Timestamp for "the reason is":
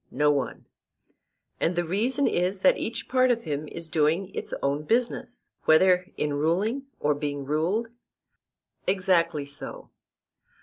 1.75-2.61